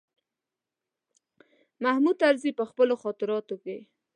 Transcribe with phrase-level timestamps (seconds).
[1.83, 3.77] محمود طرزي په خپلو خاطراتو کې.